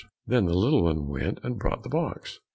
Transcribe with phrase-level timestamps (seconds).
[0.25, 2.39] Then the little one went and brought the box.